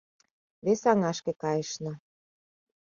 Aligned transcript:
Вес 0.65 0.81
аҥашке 0.91 1.31
кайышна 1.41 1.93